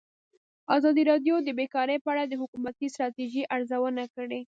[0.75, 4.39] ازادي راډیو د بیکاري په اړه د حکومتي ستراتیژۍ ارزونه کړې.